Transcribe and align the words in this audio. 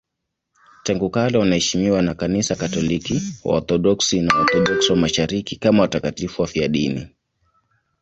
Tangu 0.83 1.09
kale 1.09 1.37
wanaheshimiwa 1.37 2.01
na 2.01 2.13
Kanisa 2.13 2.55
Katoliki, 2.55 3.21
Waorthodoksi 3.43 4.21
na 4.21 4.35
Waorthodoksi 4.35 4.91
wa 4.91 4.97
Mashariki 4.97 5.55
kama 5.55 5.81
watakatifu 5.81 6.41
wafiadini. 6.41 7.07